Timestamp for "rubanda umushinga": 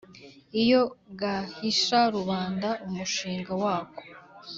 2.15-3.51